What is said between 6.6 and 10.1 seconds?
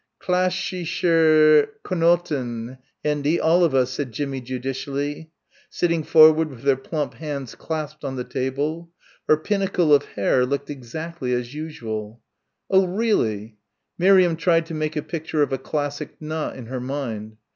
her plump hands clasped on the table. Her pinnacle of